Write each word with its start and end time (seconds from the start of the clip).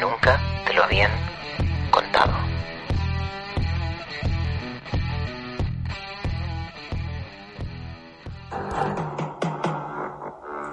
Nunca 0.00 0.40
te 0.66 0.72
lo 0.74 0.84
habían 0.84 1.10
contado. 1.90 2.32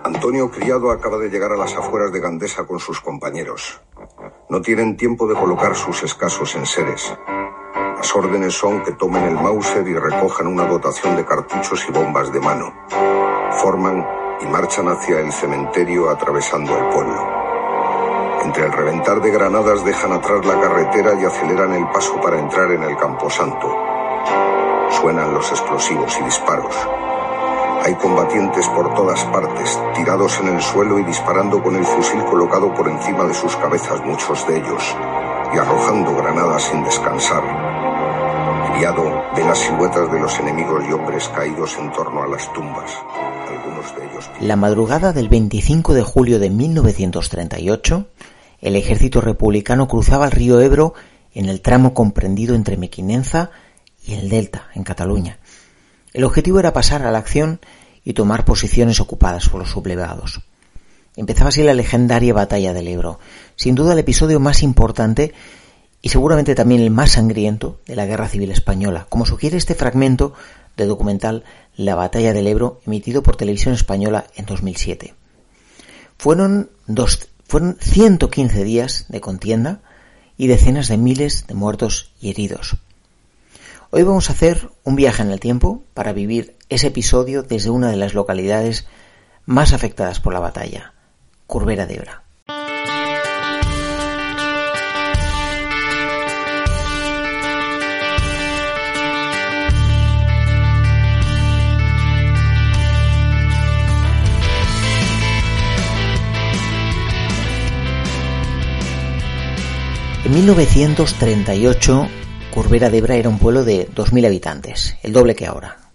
Antonio 0.03 0.49
Criado 0.51 0.91
acaba 0.91 1.17
de 1.17 1.29
llegar 1.29 1.51
a 1.51 1.57
las 1.57 1.75
afueras 1.75 2.11
de 2.11 2.19
Gandesa 2.19 2.65
con 2.65 2.79
sus 2.79 2.99
compañeros. 2.99 3.81
No 4.49 4.61
tienen 4.61 4.97
tiempo 4.97 5.27
de 5.27 5.35
colocar 5.35 5.75
sus 5.75 6.03
escasos 6.03 6.55
enseres. 6.55 7.13
Las 7.99 8.16
órdenes 8.16 8.53
son 8.53 8.81
que 8.81 8.94
tomen 8.94 9.26
el 9.26 9.35
Mauser 9.35 9.85
y 9.85 9.94
recojan 9.94 10.48
una 10.48 10.63
dotación 10.63 11.17
de 11.17 11.26
cartuchos 11.26 11.85
y 11.85 11.91
bombas 11.91 12.31
de 12.31 12.39
mano. 12.39 12.72
Forman 13.62 14.08
y 14.39 14.45
marchan 14.45 14.88
hacia 14.88 15.20
el 15.20 15.34
cementerio 15.34 16.09
atravesando 16.09 16.78
el 16.78 16.86
pueblo. 16.94 17.28
Entre 18.41 18.66
el 18.67 18.72
reventar 18.72 19.19
de 19.19 19.31
granadas 19.31 19.83
dejan 19.83 20.14
atrás 20.14 20.45
la 20.45 20.61
carretera 20.61 21.14
y 21.22 21.25
aceleran 21.25 21.73
el 21.73 21.89
paso 21.89 22.22
para 22.22 22.39
entrar 22.39 22.72
en 22.72 22.83
el 22.83 22.95
camposanto. 22.95 23.67
Suenan 24.91 25.34
los 25.34 25.52
explosivos 25.52 26.17
y 26.22 26.23
disparos. 26.23 26.73
Hay 27.84 27.95
combatientes 27.95 28.66
por 28.69 28.94
todas 28.94 29.25
partes, 29.25 29.78
tirados 29.94 30.39
en 30.39 30.56
el 30.56 30.61
suelo 30.61 31.00
y 31.00 31.03
disparando 31.03 31.61
con 31.61 31.75
el 31.75 31.84
fusil 31.84 32.23
colocado 32.23 32.73
por 32.73 32.88
encima 32.88 33.25
de 33.25 33.34
sus 33.34 33.58
cabezas 33.58 34.02
muchos 34.06 34.47
de 34.47 34.58
ellos, 34.58 34.95
y 35.53 35.58
arrojando 35.58 36.16
granadas 36.16 36.63
sin 36.63 36.81
descansar. 36.86 37.69
Criado 38.80 39.25
ve 39.35 39.44
las 39.44 39.59
siluetas 39.59 40.09
de 40.09 40.22
los 40.22 40.39
enemigos 40.39 40.81
y 40.89 40.94
hombres 40.94 41.27
caídos 41.35 41.75
en 41.77 41.91
torno 41.91 42.23
a 42.23 42.27
las 42.30 42.53
tumbas. 42.53 42.89
Algunos 43.49 43.94
de 43.94 44.05
ellos... 44.05 44.31
La 44.39 44.55
madrugada 44.55 45.11
del 45.11 45.27
25 45.27 45.94
de 45.94 46.02
julio 46.02 46.39
de 46.39 46.49
1938, 46.49 48.07
el 48.61 48.77
ejército 48.77 49.19
republicano 49.19 49.89
cruzaba 49.89 50.27
el 50.27 50.31
río 50.31 50.61
Ebro 50.61 50.94
en 51.33 51.50
el 51.50 51.59
tramo 51.59 51.94
comprendido 51.94 52.55
entre 52.55 52.77
Mequinenza 52.77 53.52
y 54.07 54.13
el 54.13 54.30
Delta, 54.30 54.69
en 54.73 54.85
Cataluña. 54.85 55.39
El 56.13 56.23
objetivo 56.23 56.61
era 56.61 56.72
pasar 56.72 57.03
a 57.03 57.11
la 57.11 57.19
acción 57.19 57.59
y 58.05 58.13
tomar 58.13 58.45
posiciones 58.45 59.02
ocupadas 59.02 59.50
por 59.50 59.59
los 59.59 59.72
sublevados. 59.72 60.39
Empezaba 61.17 61.50
así 61.50 61.63
la 61.63 61.73
legendaria 61.73 62.33
batalla 62.33 62.72
del 62.72 62.88
Ebro, 62.88 63.19
sin 63.57 63.75
duda 63.75 63.91
el 63.91 64.00
episodio 64.00 64.39
más 64.39 64.63
importante 64.63 65.33
y 66.02 66.09
seguramente 66.09 66.55
también 66.55 66.81
el 66.81 66.92
más 66.92 67.11
sangriento 67.11 67.80
de 67.86 67.95
la 67.95 68.05
Guerra 68.05 68.30
Civil 68.30 68.52
Española, 68.52 69.05
como 69.09 69.25
sugiere 69.25 69.58
este 69.58 69.75
fragmento 69.75 70.33
del 70.78 70.88
documental 70.88 71.44
La 71.75 71.95
batalla 71.95 72.33
del 72.33 72.47
Ebro, 72.47 72.80
emitido 72.86 73.22
por 73.22 73.36
Televisión 73.36 73.73
Española 73.73 74.25
en 74.36 74.45
2007. 74.45 75.14
Fueron, 76.17 76.69
dos, 76.88 77.28
fueron 77.47 77.78
115 77.80 78.64
días 78.64 79.06
de 79.09 79.22
contienda 79.22 79.81
y 80.38 80.47
decenas 80.47 80.88
de 80.88 80.97
miles 80.97 81.47
de 81.47 81.53
muertos 81.53 82.12
y 82.22 82.29
heridos. 82.29 82.78
Hoy 83.91 84.03
vamos 84.03 84.29
a 84.29 84.34
hacer 84.34 84.69
un 84.84 84.96
viaje 84.96 85.23
en 85.23 85.31
el 85.31 85.40
tiempo 85.40 85.84
para 85.94 86.13
vivir 86.13 86.56
ese 86.69 86.88
episodio 86.88 87.44
desde 87.44 87.72
una 87.72 87.90
de 87.90 87.97
las 87.97 88.13
localidades 88.13 88.88
más 89.46 89.73
afectadas 89.73 90.19
por 90.19 90.31
la 90.31 90.40
batalla, 90.40 90.94
Curbera 91.47 91.88
de 91.88 91.96
Ebra. 91.96 92.23
En 110.29 110.35
1938 110.35 112.07
Curbera 112.53 112.91
de 112.91 113.00
Ebra 113.00 113.16
era 113.16 113.29
un 113.29 113.40
pueblo 113.40 113.66
de 113.66 113.90
2.000 113.90 114.28
habitantes, 114.28 114.95
el 115.01 115.12
doble 115.12 115.34
que 115.34 115.47
ahora. 115.47 115.90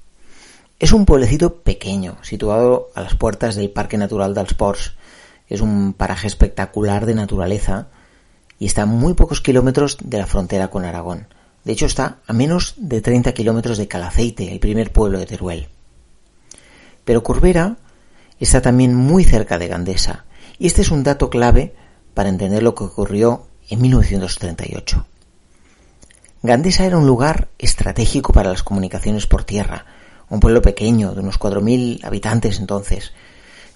Es 0.81 0.93
un 0.93 1.06
pueblecito 1.06 1.62
pequeño, 1.62 2.17
situado 2.22 2.89
a 2.97 3.03
las 3.03 3.15
puertas 3.15 3.55
del 3.55 3.71
Parque 3.71 3.97
Natural 3.97 4.34
dels 4.34 4.55
Ports. 4.55 4.97
Es 5.49 5.61
un 5.61 5.93
paraje 5.93 6.27
espectacular 6.27 7.06
de 7.06 7.15
naturaleza 7.15 7.87
y 8.59 8.67
está 8.67 8.83
a 8.83 8.87
muy 8.87 9.15
pocos 9.15 9.41
kilómetros 9.41 9.99
de 10.03 10.19
la 10.19 10.27
frontera 10.27 10.66
con 10.66 10.84
Aragón. 10.84 11.28
De 11.62 11.72
hecho, 11.72 11.87
está 11.87 12.19
a 12.27 12.33
menos 12.33 12.75
de 12.77 13.01
30 13.01 13.34
kilómetros 13.34 13.78
de 13.78 13.87
Calaceite, 13.87 14.51
el 14.51 14.59
primer 14.59 14.93
pueblo 14.93 15.21
de 15.21 15.27
Teruel. 15.27 15.69
Pero 17.05 17.22
Curbera 17.22 17.77
está 18.41 18.61
también 18.61 18.97
muy 18.97 19.22
cerca 19.22 19.59
de 19.59 19.69
Gandesa, 19.69 20.25
y 20.59 20.66
este 20.66 20.83
es 20.83 20.91
un 20.91 21.05
dato 21.05 21.31
clave 21.31 21.77
para 22.15 22.31
entender 22.31 22.65
lo 22.65 22.75
que 22.75 22.83
ocurrió 22.83 23.47
en 23.69 23.81
1938. 23.83 25.07
Gandesa 26.43 26.85
era 26.85 26.99
un 26.99 27.07
lugar 27.07 27.49
estratégico 27.59 28.33
para 28.33 28.51
las 28.51 28.63
comunicaciones 28.63 29.27
por 29.27 29.45
tierra, 29.45 29.87
un 30.29 30.41
pueblo 30.41 30.61
pequeño 30.63 31.15
de 31.15 31.21
unos 31.21 31.39
4.000 31.41 32.05
habitantes 32.05 32.59
entonces, 32.59 33.13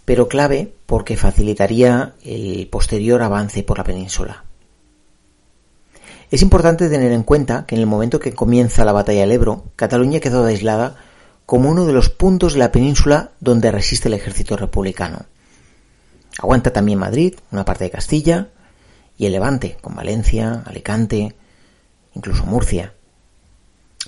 pero 0.05 0.29
clave 0.29 0.73
porque 0.87 1.17
facilitaría 1.17 2.15
el 2.25 2.69
posterior 2.69 3.23
avance 3.23 3.63
por 3.63 3.79
la 3.79 3.85
península. 3.85 4.45
Es 6.31 6.43
importante 6.43 6.91
tener 6.91 7.13
en 7.13 7.23
cuenta 7.23 7.65
que 7.67 7.75
en 7.75 7.81
el 7.81 7.87
momento 7.87 8.21
que 8.21 8.35
comienza 8.35 8.85
la 8.85 8.93
batalla 8.93 9.21
del 9.21 9.33
Ebro, 9.33 9.65
Cataluña 9.77 10.21
quedó 10.21 10.45
aislada 10.45 10.97
como 11.47 11.71
uno 11.71 11.87
de 11.87 11.95
los 11.95 12.11
puntos 12.11 12.53
de 12.53 12.59
la 12.59 12.71
península 12.71 13.31
donde 13.41 13.71
resiste 13.71 14.09
el 14.09 14.15
ejército 14.15 14.55
republicano. 14.59 15.25
Aguanta 16.39 16.71
también 16.71 16.99
Madrid, 16.99 17.37
una 17.51 17.65
parte 17.65 17.85
de 17.85 17.91
Castilla, 17.91 18.49
y 19.19 19.27
el 19.27 19.33
Levante, 19.33 19.77
con 19.81 19.95
Valencia, 19.95 20.63
Alicante, 20.65 21.35
incluso 22.15 22.47
Murcia. 22.47 22.95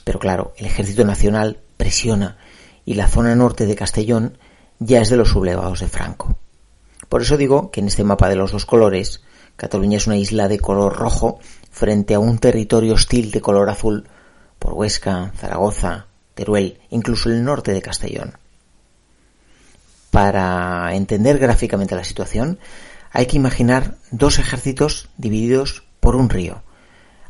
Pero 0.05 0.21
claro, 0.21 0.55
el 0.57 0.67
ejército 0.67 1.05
nacional 1.05 1.59
presiona 1.77 2.39
y 2.85 2.95
la 2.95 3.09
zona 3.09 3.35
norte 3.35 3.67
de 3.67 3.75
Castellón 3.75 4.39
ya 4.79 5.01
es 5.01 5.11
de 5.11 5.17
los 5.17 5.31
sublevados 5.31 5.81
de 5.81 5.89
Franco. 5.89 6.39
Por 7.09 7.23
eso 7.23 7.37
digo 7.37 7.71
que 7.71 7.81
en 7.81 7.89
este 7.89 8.05
mapa 8.05 8.29
de 8.29 8.37
los 8.37 8.53
dos 8.53 8.65
colores, 8.65 9.23
Cataluña 9.57 9.99
es 9.99 10.07
una 10.07 10.17
isla 10.17 10.49
de 10.49 10.61
color 10.61 10.97
rojo 10.97 11.41
frente 11.71 12.15
a 12.15 12.21
un 12.21 12.39
territorio 12.39 12.95
hostil 12.95 13.33
de 13.33 13.41
color 13.41 13.69
azul 13.69 14.09
por 14.59 14.75
Huesca, 14.75 15.33
Zaragoza, 15.37 16.07
Teruel, 16.35 16.79
incluso 16.91 17.29
el 17.29 17.43
norte 17.43 17.73
de 17.73 17.83
Castellón. 17.83 18.39
Para 20.11 20.95
entender 20.95 21.39
gráficamente 21.39 21.97
la 21.97 22.05
situación, 22.05 22.59
hay 23.11 23.27
que 23.27 23.37
imaginar 23.37 23.97
dos 24.11 24.39
ejércitos 24.39 25.09
divididos 25.17 25.85
por 26.01 26.17
un 26.17 26.31
río. 26.31 26.63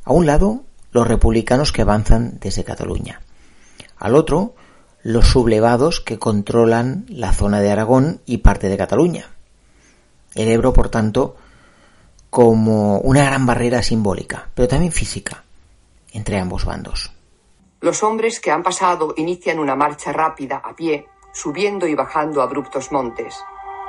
A 0.04 0.12
un 0.12 0.26
lado, 0.26 0.64
los 0.92 1.06
republicanos 1.06 1.72
que 1.72 1.82
avanzan 1.82 2.38
desde 2.40 2.64
Cataluña. 2.64 3.20
Al 3.98 4.14
otro, 4.14 4.54
los 5.02 5.28
sublevados 5.28 6.00
que 6.00 6.18
controlan 6.18 7.06
la 7.08 7.32
zona 7.32 7.60
de 7.60 7.70
Aragón 7.70 8.20
y 8.26 8.38
parte 8.38 8.68
de 8.68 8.76
Cataluña. 8.76 9.30
El 10.34 10.48
Ebro, 10.48 10.72
por 10.72 10.90
tanto, 10.90 11.36
como 12.28 12.98
una 13.00 13.24
gran 13.24 13.46
barrera 13.46 13.82
simbólica, 13.82 14.48
pero 14.54 14.68
también 14.68 14.92
física, 14.92 15.44
entre 16.12 16.38
ambos 16.38 16.64
bandos. 16.64 17.12
Los 17.80 18.02
hombres 18.02 18.40
que 18.40 18.50
han 18.50 18.62
pasado 18.62 19.14
inician 19.16 19.58
una 19.58 19.74
marcha 19.74 20.12
rápida 20.12 20.60
a 20.62 20.76
pie, 20.76 21.06
subiendo 21.32 21.86
y 21.86 21.94
bajando 21.94 22.42
abruptos 22.42 22.92
montes. 22.92 23.34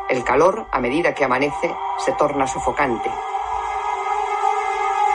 El 0.09 0.23
calor, 0.23 0.67
a 0.71 0.79
medida 0.79 1.13
que 1.13 1.23
amanece, 1.23 1.73
se 2.05 2.11
torna 2.13 2.47
sofocante. 2.47 3.09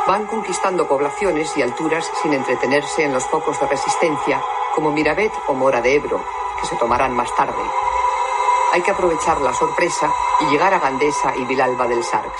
Van 0.06 0.26
conquistando 0.26 0.86
poblaciones 0.86 1.56
y 1.56 1.62
alturas 1.62 2.08
sin 2.22 2.32
entretenerse 2.32 3.04
en 3.04 3.12
los 3.12 3.24
focos 3.24 3.58
de 3.60 3.66
resistencia, 3.66 4.40
como 4.74 4.92
Mirabet 4.92 5.32
o 5.48 5.54
Mora 5.54 5.80
de 5.82 5.96
Ebro, 5.96 6.24
que 6.60 6.66
se 6.66 6.76
tomarán 6.76 7.12
más 7.12 7.34
tarde. 7.34 7.62
Hay 8.72 8.82
que 8.82 8.90
aprovechar 8.90 9.40
la 9.40 9.52
sorpresa 9.52 10.12
y 10.40 10.50
llegar 10.50 10.72
a 10.74 10.78
Gandesa 10.78 11.34
y 11.36 11.44
Vilalba 11.44 11.88
del 11.88 12.04
Sarx. 12.04 12.32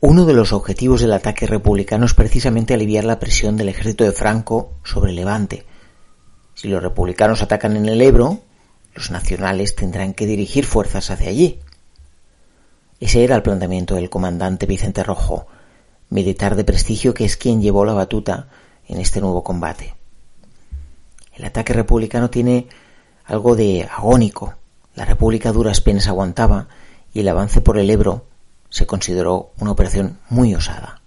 Uno 0.00 0.24
de 0.24 0.32
los 0.32 0.52
objetivos 0.52 1.02
del 1.02 1.12
ataque 1.12 1.46
republicano 1.46 2.06
es 2.06 2.14
precisamente 2.14 2.72
aliviar 2.72 3.04
la 3.04 3.18
presión 3.18 3.56
del 3.56 3.68
ejército 3.68 4.04
de 4.04 4.12
Franco 4.12 4.72
sobre 4.82 5.12
Levante. 5.12 5.66
Si 6.54 6.68
los 6.68 6.82
republicanos 6.82 7.42
atacan 7.42 7.76
en 7.76 7.86
el 7.86 8.00
Ebro, 8.00 8.38
los 8.94 9.10
nacionales 9.10 9.74
tendrán 9.74 10.14
que 10.14 10.26
dirigir 10.26 10.66
fuerzas 10.66 11.10
hacia 11.10 11.28
allí. 11.30 11.60
Ese 12.98 13.24
era 13.24 13.36
el 13.36 13.42
planteamiento 13.42 13.94
del 13.94 14.10
comandante 14.10 14.66
Vicente 14.66 15.02
Rojo, 15.02 15.46
militar 16.10 16.56
de 16.56 16.64
prestigio 16.64 17.14
que 17.14 17.24
es 17.24 17.36
quien 17.36 17.62
llevó 17.62 17.84
la 17.84 17.94
batuta 17.94 18.48
en 18.88 18.98
este 18.98 19.20
nuevo 19.20 19.42
combate. 19.42 19.94
El 21.34 21.44
ataque 21.44 21.72
republicano 21.72 22.28
tiene 22.28 22.68
algo 23.24 23.56
de 23.56 23.88
agónico. 23.90 24.54
La 24.94 25.04
República 25.04 25.52
duras 25.52 25.80
penas 25.80 26.08
aguantaba 26.08 26.68
y 27.14 27.20
el 27.20 27.28
avance 27.28 27.60
por 27.60 27.78
el 27.78 27.88
Ebro 27.88 28.26
se 28.68 28.86
consideró 28.86 29.52
una 29.58 29.70
operación 29.70 30.18
muy 30.28 30.54
osada. 30.54 31.00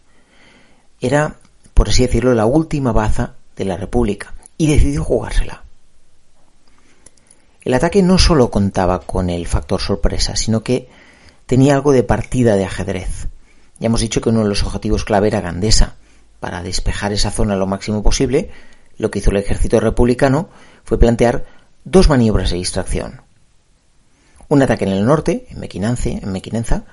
Era, 1.00 1.36
por 1.74 1.90
así 1.90 2.04
decirlo, 2.04 2.34
la 2.34 2.46
última 2.46 2.92
baza 2.92 3.34
de 3.56 3.66
la 3.66 3.78
República 3.78 4.34
y 4.58 4.68
decidió 4.68 5.04
jugársela. 5.04 5.63
El 7.64 7.74
ataque 7.74 8.04
no 8.04 8.18
solo 8.18 8.52
contaba 8.52 9.00
con 9.00 9.30
el 9.30 9.48
factor 9.48 9.80
sorpresa, 9.80 10.36
sino 10.36 10.64
que 10.64 10.90
tenía 11.46 11.76
algo 11.76 11.92
de 11.92 12.04
partida 12.04 12.56
de 12.56 12.66
ajedrez. 12.66 13.28
Ya 13.80 13.88
hemos 13.88 14.02
dicho 14.02 14.22
que 14.22 14.30
uno 14.30 14.44
de 14.44 14.50
los 14.50 14.64
objetivos 14.64 15.06
clave 15.06 15.28
era 15.28 15.42
Gandesa. 15.42 15.96
Para 16.40 16.62
despejar 16.62 17.14
esa 17.14 17.32
zona 17.32 17.56
lo 17.56 17.68
máximo 17.68 18.04
posible, 18.04 18.52
lo 18.98 19.10
que 19.12 19.20
hizo 19.20 19.32
el 19.32 19.38
ejército 19.38 19.80
republicano 19.80 20.50
fue 20.84 21.00
plantear 21.00 21.46
dos 21.86 22.10
maniobras 22.10 22.52
de 22.52 22.58
distracción. 22.58 23.22
Un 24.50 24.62
ataque 24.62 24.84
en 24.84 24.92
el 24.92 25.06
norte, 25.06 25.48
en 25.50 25.60
Mequinenza, 25.60 26.10
en 26.10 26.32
Mequinenza, 26.32 26.84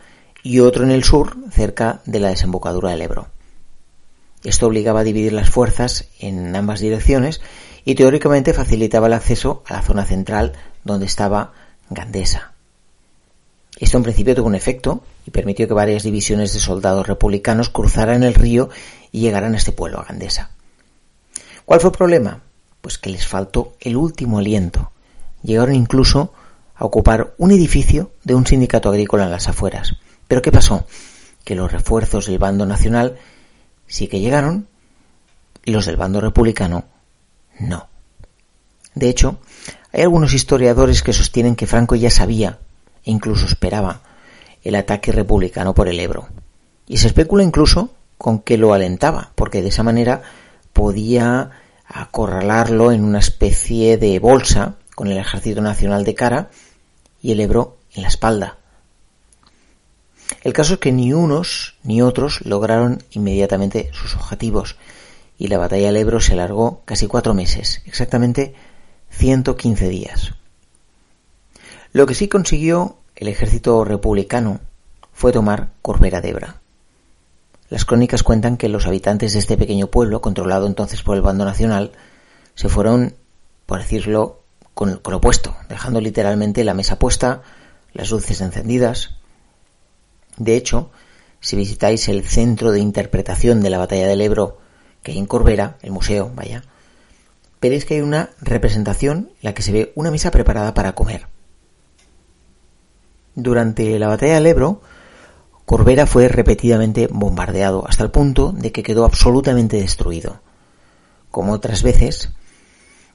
y 0.43 0.61
otro 0.61 0.85
en 0.85 0.93
el 0.93 1.05
sur, 1.05 1.37
cerca 1.51 2.01
de 2.07 2.21
la 2.21 2.29
desembocadura 2.29 2.91
del 2.91 3.03
Ebro. 3.03 3.27
Esto 4.45 4.69
obligaba 4.69 5.01
a 5.01 5.05
dividir 5.05 5.33
las 5.33 5.51
fuerzas 5.51 6.07
en 6.19 6.55
ambas 6.57 6.81
direcciones 6.81 7.41
y 7.85 7.95
teóricamente 7.95 8.53
facilitaba 8.53 9.07
el 9.07 9.15
acceso 9.15 9.63
a 9.67 9.75
la 9.75 9.83
zona 9.83 10.05
central 10.05 10.53
donde 10.85 11.07
estaba 11.07 11.53
Gandesa. 11.89 12.53
Esto 13.79 13.97
en 13.97 14.03
principio 14.03 14.35
tuvo 14.35 14.47
un 14.47 14.55
efecto 14.55 15.03
y 15.27 15.31
permitió 15.31 15.67
que 15.67 15.75
varias 15.75 16.03
divisiones 16.03 16.53
de 16.53 16.61
soldados 16.61 17.07
republicanos 17.07 17.71
cruzaran 17.71 18.23
el 18.23 18.35
río 18.35 18.69
y 19.11 19.21
llegaran 19.21 19.55
a 19.55 19.57
este 19.57 19.73
pueblo, 19.73 20.01
a 20.01 20.05
Gandesa. 20.05 20.51
¿Cuál 21.65 21.81
fue 21.81 21.91
el 21.91 21.97
problema? 21.97 22.43
Pues 22.81 22.99
que 22.99 23.11
les 23.11 23.27
faltó 23.27 23.75
el 23.81 23.97
último 23.97 24.39
aliento. 24.39 24.91
Llegaron 25.43 25.75
incluso 25.75 26.33
a 26.75 26.85
ocupar 26.85 27.35
un 27.39 27.53
edificio 27.53 28.11
de 28.25 28.35
un 28.35 28.47
sindicato 28.47 28.89
agrícola 28.89 29.25
en 29.25 29.31
las 29.31 29.49
afueras. 29.49 29.97
Pero 30.29 30.43
¿qué 30.43 30.53
pasó? 30.53 30.87
Que 31.45 31.55
los 31.55 31.73
refuerzos 31.73 32.27
del 32.27 32.39
bando 32.39 32.67
nacional 32.67 33.19
sí 33.87 34.09
que 34.09 34.21
llegaron 34.21 34.69
y 35.65 35.73
los 35.73 35.87
del 35.87 35.97
bando 35.97 36.21
republicano 36.21 36.85
no. 37.61 37.89
De 38.95 39.09
hecho, 39.09 39.39
hay 39.93 40.03
algunos 40.03 40.33
historiadores 40.33 41.03
que 41.03 41.13
sostienen 41.13 41.57
que 41.57 41.67
Franco 41.67 41.95
ya 41.95 42.11
sabía 42.11 42.59
e 43.05 43.11
incluso 43.11 43.47
esperaba 43.47 44.03
el 44.63 44.75
ataque 44.75 45.13
republicano 45.13 45.75
por 45.75 45.89
el 45.89 46.01
Ebro. 46.01 46.29
Y 46.87 46.99
se 46.99 47.07
especula 47.07 47.45
incluso 47.45 47.91
con 48.19 48.41
que 48.41 48.59
lo 48.59 48.75
alentaba, 48.75 49.33
porque 49.35 49.63
de 49.63 49.69
esa 49.69 49.83
manera 49.83 50.23
podía 50.73 51.51
acorralarlo 51.87 52.93
en 52.93 53.05
una 53.05 53.19
especie 53.19 53.97
de 53.97 54.19
bolsa 54.19 54.75
con 54.95 55.09
el 55.09 55.19
ejército 55.19 55.61
nacional 55.61 56.05
de 56.05 56.15
cara 56.15 56.51
y 57.23 57.33
el 57.33 57.41
Ebro 57.41 57.79
en 57.95 58.03
la 58.03 58.09
espalda. 58.09 58.59
El 60.43 60.53
caso 60.53 60.75
es 60.75 60.81
que 60.81 60.93
ni 60.93 61.13
unos 61.13 61.77
ni 61.83 62.03
otros 62.03 62.41
lograron 62.45 63.03
inmediatamente 63.11 63.91
sus 63.93 64.15
objetivos 64.15 64.77
y 65.41 65.49
la 65.49 65.57
batalla 65.57 65.87
del 65.87 65.97
Ebro 65.97 66.21
se 66.21 66.35
alargó 66.35 66.83
casi 66.85 67.07
cuatro 67.07 67.33
meses, 67.33 67.81
exactamente 67.87 68.55
115 69.09 69.89
días. 69.89 70.35
Lo 71.95 72.07
que 72.07 72.15
sí 72.15 72.29
consiguió 72.29 72.99
el 73.17 73.27
ejército 73.27 73.83
republicano 73.87 74.61
fue 75.15 75.33
tomar 75.33 75.71
Corbera 75.81 76.21
de 76.21 76.29
Ebra. 76.29 76.61
Las 77.71 77.87
crónicas 77.87 78.23
cuentan 78.23 78.59
que 78.59 78.69
los 78.69 78.87
habitantes 78.87 79.33
de 79.33 79.39
este 79.39 79.57
pequeño 79.57 79.87
pueblo, 79.87 80.21
controlado 80.21 80.67
entonces 80.67 81.03
por 81.03 81.17
el 81.17 81.23
bando 81.23 81.47
nacional, 81.47 81.93
se 82.55 82.69
fueron, 82.69 83.15
por 83.65 83.79
decirlo, 83.79 84.43
con, 84.75 84.99
con 84.99 85.13
lo 85.13 85.19
opuesto, 85.19 85.57
dejando 85.71 86.03
literalmente 86.03 86.65
la 86.65 86.75
mesa 86.75 86.99
puesta, 86.99 87.41
las 87.95 88.11
luces 88.11 88.43
encendidas. 88.43 89.15
De 90.37 90.55
hecho, 90.55 90.91
si 91.41 91.57
visitáis 91.57 92.11
el 92.11 92.29
centro 92.29 92.73
de 92.73 92.81
interpretación 92.81 93.63
de 93.63 93.71
la 93.71 93.79
batalla 93.79 94.07
del 94.07 94.21
Ebro 94.21 94.60
que 95.03 95.13
hay 95.13 95.19
en 95.19 95.27
Corbera, 95.27 95.79
el 95.83 95.93
museo, 95.93 96.31
vaya, 96.35 96.63
veréis 97.61 97.85
que 97.85 97.95
hay 97.95 98.01
una 98.01 98.31
representación 98.41 99.31
en 99.31 99.39
la 99.43 99.55
que 99.55 99.63
se 99.63 99.73
ve 99.73 99.93
una 99.95 100.11
mesa 100.11 100.31
preparada 100.31 100.75
para 100.75 100.95
comer. 100.95 101.27
Durante 103.35 103.99
la 103.99 104.09
batalla 104.09 104.35
del 104.35 104.47
Ebro, 104.47 104.83
Corbera 105.65 106.07
fue 106.07 106.29
repetidamente 106.29 107.09
bombardeado 107.11 107.87
hasta 107.87 108.03
el 108.03 108.11
punto 108.11 108.53
de 108.53 108.73
que 108.73 108.83
quedó 108.83 109.05
absolutamente 109.05 109.77
destruido. 109.77 110.41
Como 111.31 111.53
otras 111.53 111.83
veces, 111.83 112.31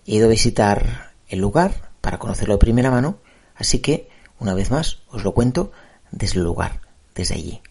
he 0.05 0.15
ido 0.15 0.27
a 0.27 0.29
visitar 0.29 1.11
el 1.27 1.39
lugar 1.39 1.91
para 2.01 2.17
conocerlo 2.17 2.53
de 2.53 2.59
primera 2.59 2.91
mano, 2.91 3.17
así 3.55 3.79
que, 3.79 4.09
una 4.39 4.53
vez 4.53 4.71
más, 4.71 4.99
os 5.09 5.23
lo 5.23 5.33
cuento 5.33 5.71
desde 6.11 6.37
el 6.37 6.45
lugar, 6.45 6.81
desde 7.13 7.35
allí. 7.35 7.61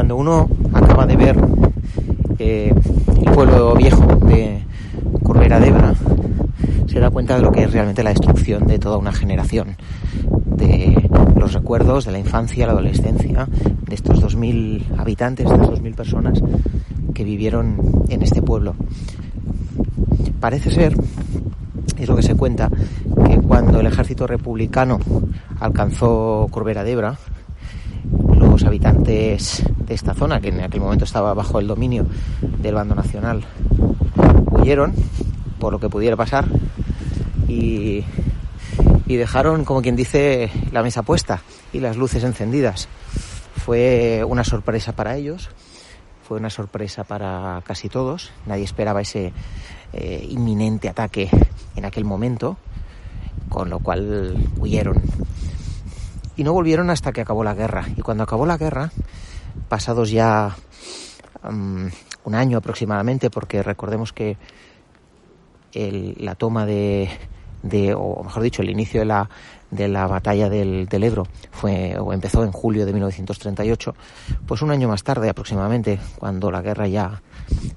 Cuando 0.00 0.16
uno 0.16 0.48
acaba 0.72 1.04
de 1.04 1.14
ver 1.14 1.36
eh, 2.38 2.72
el 3.22 3.32
pueblo 3.32 3.74
viejo 3.74 4.06
de 4.24 4.62
Corbera 5.22 5.60
de 5.60 5.68
Ebra, 5.68 5.94
se 6.86 6.98
da 6.98 7.10
cuenta 7.10 7.36
de 7.36 7.42
lo 7.42 7.52
que 7.52 7.64
es 7.64 7.72
realmente 7.74 8.02
la 8.02 8.08
destrucción 8.08 8.66
de 8.66 8.78
toda 8.78 8.96
una 8.96 9.12
generación, 9.12 9.76
de 10.56 11.06
los 11.36 11.52
recuerdos 11.52 12.06
de 12.06 12.12
la 12.12 12.18
infancia, 12.18 12.64
la 12.64 12.72
adolescencia, 12.72 13.46
de 13.46 13.94
estos 13.94 14.24
2.000 14.24 14.98
habitantes, 14.98 15.46
de 15.46 15.54
estas 15.54 15.68
2.000 15.68 15.94
personas 15.94 16.40
que 17.12 17.22
vivieron 17.22 17.76
en 18.08 18.22
este 18.22 18.40
pueblo. 18.40 18.76
Parece 20.40 20.70
ser, 20.70 20.94
es 21.98 22.08
lo 22.08 22.16
que 22.16 22.22
se 22.22 22.36
cuenta, 22.36 22.70
que 23.26 23.36
cuando 23.36 23.80
el 23.80 23.86
ejército 23.86 24.26
republicano 24.26 24.98
alcanzó 25.60 26.46
Corbera 26.50 26.84
de 26.84 26.92
Ebra, 26.92 27.18
los 28.38 28.64
habitantes 28.64 29.62
esta 29.90 30.14
zona, 30.14 30.40
que 30.40 30.48
en 30.48 30.60
aquel 30.60 30.80
momento 30.80 31.04
estaba 31.04 31.34
bajo 31.34 31.60
el 31.60 31.66
dominio 31.66 32.06
del 32.40 32.74
bando 32.74 32.94
nacional, 32.94 33.44
huyeron 34.52 34.94
por 35.58 35.72
lo 35.72 35.78
que 35.78 35.88
pudiera 35.88 36.16
pasar 36.16 36.46
y 37.48 38.04
y 39.10 39.16
dejaron, 39.16 39.64
como 39.64 39.82
quien 39.82 39.96
dice, 39.96 40.52
la 40.70 40.84
mesa 40.84 41.02
puesta 41.02 41.42
y 41.72 41.80
las 41.80 41.96
luces 41.96 42.22
encendidas. 42.22 42.86
Fue 43.56 44.22
una 44.22 44.44
sorpresa 44.44 44.92
para 44.92 45.16
ellos, 45.16 45.50
fue 46.22 46.38
una 46.38 46.48
sorpresa 46.48 47.02
para 47.02 47.60
casi 47.66 47.88
todos. 47.88 48.30
Nadie 48.46 48.62
esperaba 48.62 49.00
ese 49.00 49.32
eh, 49.92 50.26
inminente 50.30 50.88
ataque 50.88 51.28
en 51.74 51.84
aquel 51.84 52.04
momento, 52.04 52.56
con 53.48 53.68
lo 53.68 53.80
cual 53.80 54.36
huyeron. 54.60 55.02
Y 56.36 56.44
no 56.44 56.52
volvieron 56.52 56.88
hasta 56.88 57.10
que 57.10 57.22
acabó 57.22 57.42
la 57.42 57.54
guerra. 57.54 57.86
Y 57.96 58.02
cuando 58.02 58.22
acabó 58.22 58.46
la 58.46 58.58
guerra, 58.58 58.92
pasados 59.68 60.10
ya 60.10 60.56
um, 61.42 61.88
un 62.24 62.34
año 62.34 62.58
aproximadamente, 62.58 63.30
porque 63.30 63.62
recordemos 63.62 64.12
que 64.12 64.36
la 65.72 66.34
toma 66.34 66.66
de, 66.66 67.08
de, 67.62 67.94
o 67.94 68.22
mejor 68.24 68.42
dicho, 68.42 68.62
el 68.62 68.70
inicio 68.70 69.00
de 69.00 69.06
la, 69.06 69.28
de 69.70 69.88
la 69.88 70.06
batalla 70.06 70.48
del, 70.48 70.86
del, 70.86 71.04
Ebro 71.04 71.26
fue, 71.50 71.96
o 71.98 72.12
empezó 72.12 72.42
en 72.42 72.52
julio 72.52 72.86
de 72.86 72.92
1938, 72.92 73.94
pues 74.46 74.62
un 74.62 74.70
año 74.70 74.88
más 74.88 75.04
tarde 75.04 75.28
aproximadamente, 75.28 75.98
cuando 76.18 76.50
la 76.50 76.62
guerra 76.62 76.88
ya 76.88 77.22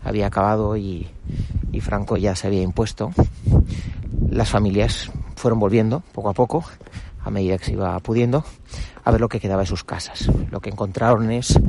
había 0.03 0.27
acabado 0.27 0.75
y, 0.77 1.07
y 1.71 1.81
Franco 1.81 2.17
ya 2.17 2.35
se 2.35 2.47
había 2.47 2.61
impuesto, 2.61 3.11
las 4.29 4.49
familias 4.49 5.11
fueron 5.35 5.59
volviendo 5.59 6.01
poco 6.11 6.29
a 6.29 6.33
poco, 6.33 6.63
a 7.23 7.29
medida 7.29 7.57
que 7.57 7.65
se 7.65 7.73
iba 7.73 7.97
pudiendo, 7.99 8.43
a 9.03 9.11
ver 9.11 9.21
lo 9.21 9.29
que 9.29 9.39
quedaba 9.39 9.61
de 9.61 9.67
sus 9.67 9.83
casas. 9.83 10.29
Lo 10.51 10.59
que 10.59 10.69
encontraron 10.69 11.31
es, 11.31 11.59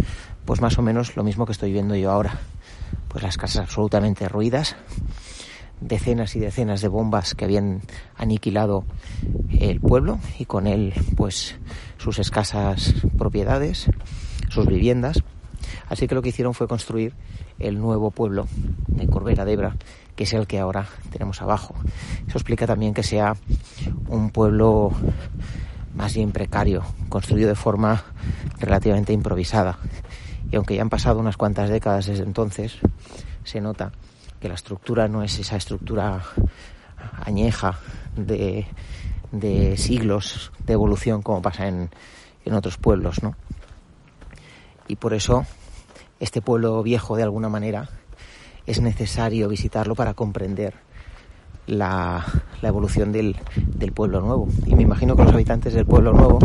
pues 0.45 0.61
más 0.61 0.79
o 0.79 0.83
menos 0.83 1.17
lo 1.17 1.25
mismo 1.25 1.47
que 1.47 1.53
estoy 1.53 1.73
viendo 1.73 1.95
yo 1.95 2.11
ahora. 2.11 2.39
Pues 3.09 3.23
las 3.23 3.37
casas 3.37 3.63
absolutamente 3.63 4.29
ruidas, 4.29 4.77
decenas 5.81 6.35
y 6.37 6.41
decenas 6.41 6.81
de 6.81 6.89
bombas 6.89 7.35
que 7.35 7.45
habían 7.45 7.83
aniquilado 8.17 8.85
el 9.59 9.81
pueblo 9.81 10.19
y 10.39 10.47
con 10.47 10.67
él 10.67 10.93
pues 11.17 11.57
sus 11.99 12.19
escasas 12.19 12.95
propiedades, 13.17 13.87
sus 14.49 14.67
viviendas. 14.67 15.23
Así 15.89 16.09
que 16.09 16.15
lo 16.15 16.23
que 16.23 16.31
hicieron 16.31 16.55
fue 16.55 16.69
construir 16.69 17.15
el 17.59 17.79
nuevo 17.79 18.11
pueblo 18.11 18.47
de 18.89 19.07
Corbera 19.07 19.45
de 19.45 19.53
Ebra, 19.53 19.77
que 20.17 20.25
es 20.25 20.33
el 20.33 20.47
que 20.47 20.59
ahora 20.59 20.87
tenemos 21.11 21.43
abajo. 21.43 21.75
Eso 22.27 22.39
explica 22.39 22.67
también 22.67 22.95
que 22.95 23.03
sea 23.03 23.37
un 24.09 24.31
pueblo 24.31 24.93
más 25.95 26.15
bien 26.15 26.33
precario, 26.33 26.85
construido 27.09 27.49
de 27.49 27.55
forma 27.55 28.03
relativamente 28.59 29.13
improvisada. 29.13 29.79
Y 30.51 30.57
aunque 30.57 30.77
ya 30.77 30.83
han 30.83 30.91
pasado 30.91 31.19
unas 31.19 31.37
cuantas 31.37 31.71
décadas 31.71 32.07
desde 32.07 32.25
entonces, 32.25 32.79
se 33.45 33.61
nota 33.61 33.93
que 34.41 34.49
la 34.49 34.55
estructura 34.55 35.09
no 35.09 35.23
es 35.23 35.39
esa 35.39 35.57
estructura 35.57 36.23
añeja 37.25 37.79
de, 38.17 38.67
de 39.33 39.77
siglos 39.77 40.53
de 40.67 40.73
evolución 40.73 41.23
como 41.23 41.43
pasa 41.43 41.69
en, 41.69 41.91
en 42.45 42.55
otros 42.55 42.77
pueblos, 42.77 43.23
¿no? 43.23 43.37
Y 44.87 44.97
por 44.97 45.15
eso 45.15 45.47
este 46.21 46.41
pueblo 46.41 46.83
viejo, 46.83 47.17
de 47.17 47.23
alguna 47.23 47.49
manera, 47.49 47.89
es 48.67 48.81
necesario 48.81 49.49
visitarlo 49.49 49.95
para 49.95 50.15
comprender 50.15 50.75
la, 51.67 52.25
evolución 52.63 53.13
del, 53.13 53.37
del, 53.57 53.93
pueblo 53.93 54.21
nuevo. 54.21 54.49
Y 54.67 54.75
me 54.75 54.83
imagino 54.83 55.17
que 55.17 55.25
los 55.25 55.33
habitantes 55.33 55.75
del 55.75 55.87
pueblo 55.87 56.13
nuevo, 56.13 56.39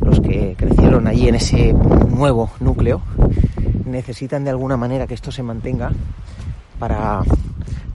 los 0.00 0.20
que 0.20 0.54
crecieron 0.56 1.06
allí 1.06 1.28
en 1.28 1.36
ese 1.36 1.72
nuevo 1.72 2.50
núcleo, 2.60 3.02
necesitan 3.84 4.44
de 4.44 4.50
alguna 4.50 4.76
manera 4.76 5.06
que 5.06 5.14
esto 5.14 5.32
se 5.32 5.42
mantenga 5.42 5.92
para, 6.78 7.22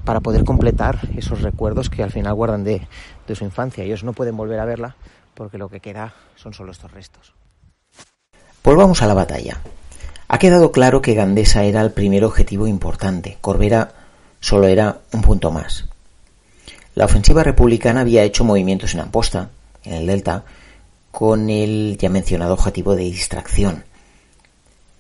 para 0.04 0.20
poder 0.20 0.44
completar 0.44 1.00
esos 1.16 1.42
recuerdos 1.42 1.90
que 1.90 2.04
al 2.04 2.12
final 2.12 2.34
guardan 2.34 2.64
de, 2.64 2.88
de 3.28 3.36
su 3.36 3.44
infancia. 3.44 3.84
Ellos 3.84 4.04
no 4.04 4.14
pueden 4.14 4.38
volver 4.38 4.60
a 4.60 4.66
verla 4.66 4.96
porque 5.34 5.58
lo 5.58 5.70
que 5.70 5.80
queda 5.80 6.14
son 6.36 6.54
solo 6.54 6.72
estos 6.72 6.92
restos. 6.92 7.34
Volvamos 8.64 9.02
a 9.02 9.08
la 9.08 9.14
batalla. 9.14 9.60
Ha 10.34 10.40
quedado 10.40 10.72
claro 10.72 11.02
que 11.02 11.14
Gandesa 11.14 11.66
era 11.66 11.82
el 11.82 11.92
primer 11.92 12.24
objetivo 12.24 12.66
importante. 12.66 13.38
Corbera 13.42 13.92
solo 14.40 14.68
era 14.68 15.02
un 15.12 15.22
punto 15.22 15.52
más. 15.52 15.90
La 16.96 17.04
ofensiva 17.04 17.44
republicana 17.44 18.00
había 18.00 18.24
hecho 18.24 18.46
movimientos 18.46 18.94
en 18.94 19.02
Amposta, 19.02 19.50
en 19.84 19.92
el 19.92 20.08
Delta, 20.08 20.46
con 21.12 21.50
el 21.50 21.98
ya 22.00 22.10
mencionado 22.10 22.54
objetivo 22.54 22.96
de 22.96 23.04
distracción. 23.04 23.84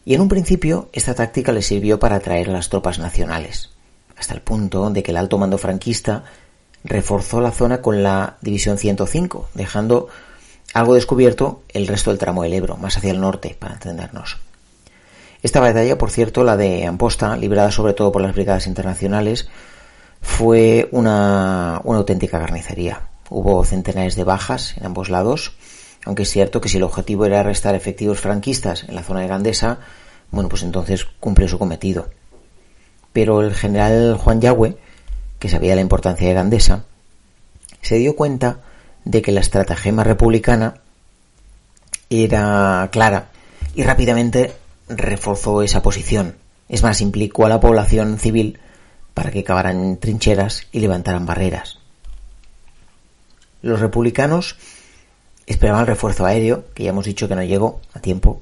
Y 0.03 0.15
en 0.15 0.19
un 0.19 0.27
principio 0.27 0.89
esta 0.91 1.15
táctica 1.15 1.53
le 1.53 1.61
sirvió 1.61 1.97
para 1.97 2.17
atraer 2.17 2.49
a 2.49 2.53
las 2.53 2.67
tropas 2.67 2.99
nacionales, 2.99 3.69
hasta 4.17 4.33
el 4.33 4.41
punto 4.41 4.89
de 4.89 5.01
que 5.01 5.11
el 5.11 5.17
alto 5.17 5.37
mando 5.37 5.57
franquista 5.57 6.25
reforzó 6.83 7.39
la 7.39 7.51
zona 7.51 7.81
con 7.81 8.03
la 8.03 8.35
División 8.41 8.77
105, 8.77 9.47
dejando 9.53 10.09
algo 10.73 10.95
descubierto 10.95 11.61
el 11.69 11.87
resto 11.87 12.09
del 12.09 12.19
tramo 12.19 12.43
del 12.43 12.51
Ebro, 12.51 12.75
más 12.75 12.97
hacia 12.97 13.11
el 13.11 13.21
norte, 13.21 13.55
para 13.57 13.75
entendernos. 13.75 14.37
Esta 15.43 15.59
batalla, 15.59 15.97
por 15.97 16.11
cierto, 16.11 16.43
la 16.43 16.57
de 16.57 16.85
Amposta, 16.85 17.35
librada 17.35 17.71
sobre 17.71 17.93
todo 17.93 18.11
por 18.11 18.21
las 18.21 18.33
brigadas 18.33 18.67
internacionales, 18.67 19.49
fue 20.21 20.87
una, 20.91 21.81
una 21.83 21.99
auténtica 21.99 22.39
carnicería. 22.39 23.09
Hubo 23.29 23.63
centenares 23.65 24.15
de 24.15 24.23
bajas 24.23 24.77
en 24.77 24.85
ambos 24.85 25.09
lados, 25.09 25.53
aunque 26.05 26.23
es 26.23 26.29
cierto 26.29 26.61
que 26.61 26.69
si 26.69 26.77
el 26.77 26.83
objetivo 26.83 27.25
era 27.25 27.39
arrestar 27.39 27.75
efectivos 27.75 28.19
franquistas 28.19 28.83
en 28.83 28.95
la 28.95 29.03
zona 29.03 29.21
de 29.21 29.27
Gandesa, 29.27 29.79
bueno, 30.31 30.49
pues 30.49 30.63
entonces 30.63 31.05
cumplió 31.19 31.47
su 31.47 31.59
cometido. 31.59 32.09
Pero 33.13 33.41
el 33.41 33.53
general 33.53 34.17
Juan 34.17 34.41
Yagüe, 34.41 34.77
que 35.39 35.49
sabía 35.49 35.75
la 35.75 35.81
importancia 35.81 36.27
de 36.27 36.33
Gandesa, 36.33 36.85
se 37.81 37.95
dio 37.95 38.15
cuenta 38.15 38.59
de 39.05 39.21
que 39.21 39.31
la 39.31 39.41
estratagema 39.41 40.03
republicana 40.03 40.75
era 42.09 42.89
clara 42.91 43.29
y 43.75 43.83
rápidamente 43.83 44.53
reforzó 44.97 45.61
esa 45.61 45.81
posición. 45.81 46.35
Es 46.69 46.83
más, 46.83 47.01
implicó 47.01 47.45
a 47.45 47.49
la 47.49 47.59
población 47.59 48.17
civil 48.17 48.59
para 49.13 49.31
que 49.31 49.43
cavaran 49.43 49.97
trincheras 49.97 50.67
y 50.71 50.79
levantaran 50.79 51.25
barreras. 51.25 51.79
Los 53.61 53.79
republicanos 53.79 54.57
esperaban 55.45 55.81
el 55.81 55.87
refuerzo 55.87 56.25
aéreo, 56.25 56.65
que 56.73 56.83
ya 56.83 56.89
hemos 56.89 57.05
dicho 57.05 57.27
que 57.27 57.35
no 57.35 57.43
llegó 57.43 57.81
a 57.93 57.99
tiempo. 57.99 58.41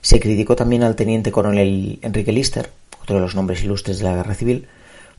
Se 0.00 0.20
criticó 0.20 0.56
también 0.56 0.82
al 0.82 0.96
teniente 0.96 1.32
coronel 1.32 1.98
Enrique 2.02 2.32
Lister, 2.32 2.70
otro 3.02 3.16
de 3.16 3.22
los 3.22 3.34
nombres 3.34 3.64
ilustres 3.64 3.98
de 3.98 4.04
la 4.04 4.14
guerra 4.14 4.34
civil, 4.34 4.68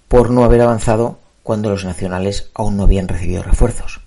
por 0.08 0.30
no 0.30 0.44
haber 0.44 0.62
avanzado 0.62 1.20
cuando 1.44 1.70
los 1.70 1.84
nacionales 1.84 2.50
aún 2.54 2.78
no 2.78 2.84
habían 2.84 3.08
recibido 3.08 3.44
refuerzos. 3.44 4.02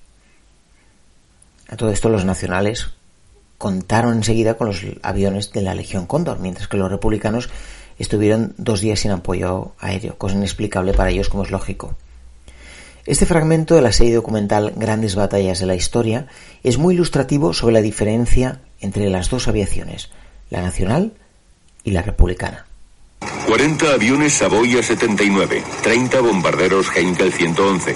A 1.69 1.77
todo 1.77 1.91
esto 1.91 2.09
los 2.09 2.25
nacionales 2.25 2.89
contaron 3.63 4.17
enseguida 4.17 4.55
con 4.55 4.67
los 4.67 4.85
aviones 5.05 5.53
de 5.53 5.63
la 5.63 5.77
Legión 5.77 6.07
Cóndor, 6.07 6.41
mientras 6.41 6.67
que 6.67 6.77
los 6.77 6.91
republicanos 6.91 7.49
estuvieron 7.97 8.55
dos 8.59 8.81
días 8.81 8.99
sin 8.99 9.13
apoyo 9.13 9.75
aéreo, 9.79 10.19
cosa 10.19 10.35
inexplicable 10.35 10.93
para 10.95 11.11
ellos 11.11 11.29
como 11.29 11.45
es 11.45 11.53
lógico. 11.53 11.95
Este 13.07 13.25
fragmento 13.25 13.77
de 13.77 13.83
la 13.83 13.93
serie 13.93 14.17
documental 14.17 14.73
Grandes 14.75 15.15
batallas 15.15 15.61
de 15.61 15.67
la 15.67 15.77
historia 15.77 16.27
es 16.65 16.77
muy 16.77 16.95
ilustrativo 16.95 17.53
sobre 17.53 17.75
la 17.75 17.83
diferencia 17.83 18.63
entre 18.81 19.09
las 19.11 19.31
dos 19.31 19.47
aviaciones, 19.47 20.11
la 20.51 20.61
nacional 20.61 21.13
y 21.85 21.93
la 21.93 22.03
republicana. 22.03 22.67
40 23.47 23.93
aviones 23.93 24.33
Savoia 24.33 24.83
79, 24.83 25.63
30 25.85 26.21
bombarderos 26.21 26.89
Heinkel 26.97 27.33
111, 27.33 27.95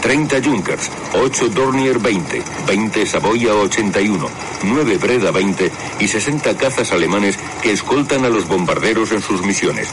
30 0.00 0.42
Junkers, 0.42 0.90
8 1.14 1.48
Dornier 1.50 1.98
20, 1.98 2.42
20 2.66 3.06
Savoia 3.06 3.54
81, 3.54 4.28
9 4.64 4.98
Breda 4.98 5.30
20 5.30 5.70
y 6.00 6.08
60 6.08 6.56
cazas 6.56 6.92
alemanes 6.92 7.38
que 7.62 7.72
escoltan 7.72 8.24
a 8.24 8.28
los 8.28 8.46
bombarderos 8.48 9.12
en 9.12 9.22
sus 9.22 9.42
misiones. 9.42 9.88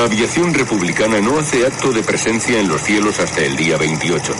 La 0.00 0.06
aviación 0.06 0.54
republicana 0.54 1.20
no 1.20 1.38
hace 1.38 1.66
acto 1.66 1.92
de 1.92 2.02
presencia 2.02 2.58
en 2.58 2.68
los 2.68 2.80
cielos 2.80 3.20
hasta 3.20 3.44
el 3.44 3.54
día 3.54 3.76
28. 3.76 4.32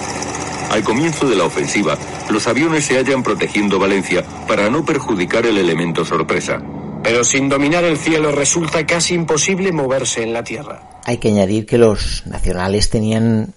Al 0.71 0.83
comienzo 0.83 1.29
de 1.29 1.37
la 1.37 1.45
ofensiva, 1.45 1.99
los 2.31 2.47
aviones 2.47 2.87
se 2.87 2.97
hallan 2.97 3.23
protegiendo 3.23 3.79
Valencia 3.79 4.25
para 4.49 4.71
no 4.71 4.87
perjudicar 4.87 5.45
el 5.45 5.59
elemento 5.59 6.03
sorpresa. 6.03 6.63
Pero 7.03 7.25
sin 7.25 7.51
dominar 7.51 7.85
el 7.85 7.99
cielo 7.99 8.33
resulta 8.33 8.87
casi 8.87 9.13
imposible 9.13 9.71
moverse 9.71 10.23
en 10.23 10.33
la 10.33 10.43
tierra. 10.43 10.99
Hay 11.05 11.19
que 11.19 11.29
añadir 11.29 11.67
que 11.67 11.77
los 11.77 12.27
nacionales 12.27 12.89
tenían, 12.89 13.53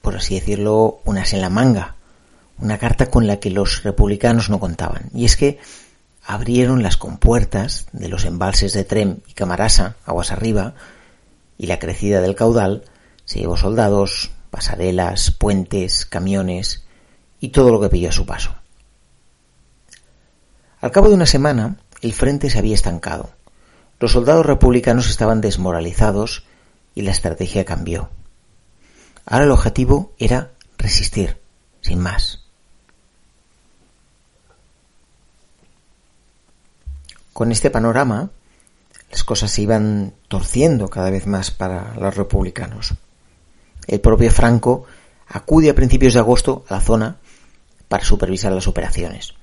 por 0.00 0.16
así 0.16 0.36
decirlo, 0.36 1.02
unas 1.04 1.34
en 1.34 1.42
la 1.42 1.50
manga, 1.50 1.96
una 2.60 2.78
carta 2.78 3.10
con 3.10 3.26
la 3.26 3.40
que 3.40 3.50
los 3.50 3.82
republicanos 3.82 4.48
no 4.48 4.58
contaban. 4.58 5.10
Y 5.14 5.26
es 5.26 5.36
que 5.36 5.58
abrieron 6.24 6.82
las 6.82 6.96
compuertas 6.96 7.88
de 7.92 8.08
los 8.08 8.24
embalses 8.24 8.72
de 8.72 8.84
Trem 8.84 9.18
y 9.28 9.34
Camarasa, 9.34 9.96
aguas 10.06 10.32
arriba, 10.32 10.72
y 11.62 11.66
la 11.68 11.78
crecida 11.78 12.20
del 12.20 12.34
caudal 12.34 12.82
se 13.24 13.38
llevó 13.38 13.56
soldados, 13.56 14.32
pasarelas, 14.50 15.30
puentes, 15.30 16.06
camiones 16.06 16.82
y 17.38 17.50
todo 17.50 17.70
lo 17.70 17.80
que 17.80 17.88
pilló 17.88 18.08
a 18.08 18.12
su 18.12 18.26
paso. 18.26 18.56
Al 20.80 20.90
cabo 20.90 21.08
de 21.08 21.14
una 21.14 21.24
semana, 21.24 21.76
el 22.00 22.14
frente 22.14 22.50
se 22.50 22.58
había 22.58 22.74
estancado. 22.74 23.30
Los 24.00 24.10
soldados 24.10 24.44
republicanos 24.44 25.08
estaban 25.08 25.40
desmoralizados 25.40 26.42
y 26.96 27.02
la 27.02 27.12
estrategia 27.12 27.64
cambió. 27.64 28.10
Ahora 29.24 29.44
el 29.44 29.52
objetivo 29.52 30.14
era 30.18 30.50
resistir, 30.78 31.38
sin 31.80 32.00
más. 32.00 32.40
Con 37.32 37.52
este 37.52 37.70
panorama, 37.70 38.30
las 39.12 39.24
cosas 39.24 39.50
se 39.50 39.60
iban 39.60 40.14
torciendo 40.28 40.88
cada 40.88 41.10
vez 41.10 41.26
más 41.26 41.50
para 41.50 41.94
los 41.96 42.16
republicanos. 42.16 42.94
El 43.86 44.00
propio 44.00 44.30
Franco 44.30 44.86
acude 45.28 45.68
a 45.68 45.74
principios 45.74 46.14
de 46.14 46.20
agosto 46.20 46.64
a 46.68 46.74
la 46.74 46.80
zona 46.80 47.16
para 47.88 48.04
supervisar 48.04 48.52
las 48.52 48.66
operaciones. 48.66 49.34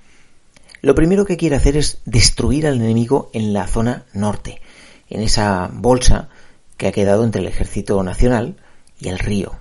Lo 0.81 0.95
primero 0.95 1.23
que 1.23 1.37
quiere 1.37 1.55
hacer 1.55 1.77
es 1.77 1.99
destruir 2.05 2.65
al 2.65 2.77
enemigo 2.77 3.29
en 3.31 3.53
la 3.53 3.67
zona 3.67 4.05
norte, 4.11 4.59
en 5.07 5.21
esa 5.21 5.69
bolsa 5.71 6.29
que 6.77 6.87
ha 6.87 6.91
quedado 6.91 7.23
entre 7.23 7.41
el 7.41 7.47
ejército 7.47 8.01
nacional 8.01 8.55
y 8.99 9.09
el 9.09 9.19
río. 9.19 9.59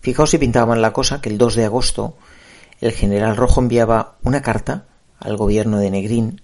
Fijaos 0.00 0.30
si 0.30 0.38
pintaban 0.38 0.80
la 0.80 0.94
cosa 0.94 1.20
que 1.20 1.28
el 1.28 1.36
2 1.36 1.54
de 1.54 1.64
agosto 1.66 2.16
el 2.80 2.92
general 2.92 3.36
Rojo 3.36 3.60
enviaba 3.60 4.16
una 4.22 4.40
carta 4.40 4.86
al 5.20 5.36
gobierno 5.36 5.78
de 5.80 5.90
Negrín 5.90 6.40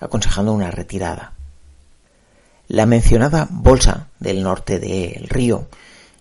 aconsejando 0.00 0.52
una 0.52 0.70
retirada. 0.70 1.33
La 2.68 2.86
mencionada 2.86 3.46
bolsa 3.50 4.08
del 4.20 4.42
norte 4.42 4.78
del 4.78 5.28
río 5.28 5.68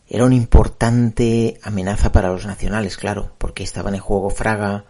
era 0.09 0.25
una 0.25 0.35
importante 0.35 1.57
amenaza 1.63 2.11
para 2.11 2.31
los 2.31 2.45
nacionales, 2.45 2.97
claro, 2.97 3.31
porque 3.37 3.63
estaban 3.63 3.95
en 3.95 4.01
juego 4.01 4.29
Fraga, 4.29 4.85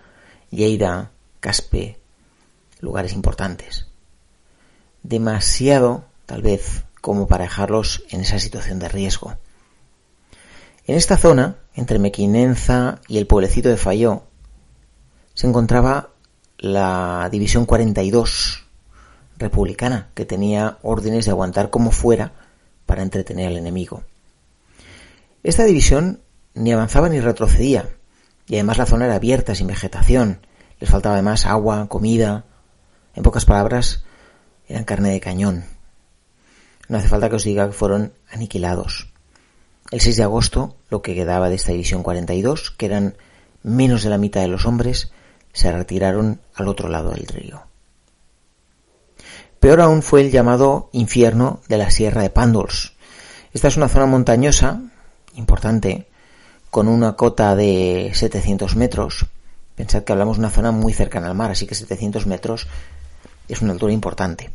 Lleida, 0.49 1.11
Caspe, 1.39 1.99
lugares 2.79 3.13
importantes. 3.13 3.85
Demasiado, 5.03 6.05
tal 6.25 6.41
vez, 6.41 6.85
como 7.01 7.27
para 7.27 7.43
dejarlos 7.43 8.03
en 8.09 8.21
esa 8.21 8.39
situación 8.39 8.79
de 8.79 8.89
riesgo. 8.89 9.37
En 10.87 10.95
esta 10.95 11.17
zona, 11.17 11.57
entre 11.75 11.99
Mequinenza 11.99 12.99
y 13.07 13.19
el 13.19 13.27
pueblecito 13.27 13.69
de 13.69 13.77
Falló, 13.77 14.23
se 15.33 15.47
encontraba 15.47 16.09
la 16.57 17.29
División 17.31 17.65
42, 17.65 18.62
republicana, 19.43 20.09
que 20.15 20.25
tenía 20.25 20.79
órdenes 20.81 21.25
de 21.25 21.31
aguantar 21.31 21.69
como 21.69 21.91
fuera 21.91 22.33
para 22.85 23.03
entretener 23.03 23.47
al 23.47 23.57
enemigo. 23.57 24.03
Esta 25.43 25.65
división 25.65 26.21
ni 26.55 26.71
avanzaba 26.71 27.09
ni 27.09 27.19
retrocedía, 27.19 27.89
y 28.47 28.55
además 28.55 28.77
la 28.77 28.85
zona 28.85 29.05
era 29.05 29.15
abierta, 29.15 29.55
sin 29.55 29.67
vegetación, 29.67 30.45
les 30.79 30.89
faltaba 30.89 31.15
además 31.15 31.45
agua, 31.45 31.87
comida, 31.87 32.45
en 33.15 33.23
pocas 33.23 33.45
palabras, 33.45 34.03
eran 34.67 34.83
carne 34.83 35.11
de 35.11 35.19
cañón. 35.19 35.65
No 36.87 36.97
hace 36.97 37.07
falta 37.07 37.29
que 37.29 37.35
os 37.35 37.43
diga 37.43 37.67
que 37.67 37.73
fueron 37.73 38.13
aniquilados. 38.29 39.09
El 39.91 40.01
6 40.01 40.17
de 40.17 40.23
agosto, 40.23 40.75
lo 40.89 41.01
que 41.01 41.15
quedaba 41.15 41.49
de 41.49 41.55
esta 41.55 41.71
división 41.71 42.03
42, 42.03 42.71
que 42.71 42.85
eran 42.85 43.15
menos 43.61 44.03
de 44.03 44.09
la 44.09 44.17
mitad 44.17 44.41
de 44.41 44.47
los 44.47 44.65
hombres, 44.65 45.11
se 45.53 45.71
retiraron 45.71 46.41
al 46.55 46.67
otro 46.67 46.89
lado 46.89 47.11
del 47.11 47.27
río. 47.27 47.72
Peor 49.63 49.79
aún 49.79 50.01
fue 50.01 50.19
el 50.19 50.29
llamado 50.29 50.89
infierno 50.91 51.61
de 51.69 51.77
la 51.77 51.89
Sierra 51.89 52.21
de 52.21 52.29
Pándols. 52.29 52.95
Esta 53.53 53.69
es 53.69 53.77
una 53.77 53.87
zona 53.87 54.05
montañosa, 54.05 54.81
importante, 55.35 56.05
con 56.69 56.89
una 56.89 57.15
cota 57.15 57.55
de 57.55 58.11
700 58.13 58.75
metros. 58.75 59.25
Pensad 59.75 60.03
que 60.03 60.11
hablamos 60.11 60.35
de 60.35 60.41
una 60.41 60.49
zona 60.49 60.71
muy 60.71 60.91
cercana 60.91 61.27
al 61.27 61.35
mar, 61.35 61.49
así 61.49 61.65
que 61.65 61.75
700 61.75 62.27
metros 62.27 62.67
es 63.47 63.61
una 63.61 63.71
altura 63.71 63.93
importante, 63.93 64.49